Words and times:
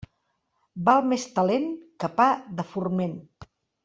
Val 0.87 1.03
més 1.09 1.25
talent 1.35 1.67
que 2.03 2.09
pa 2.21 2.27
de 2.63 2.67
forment. 2.71 3.15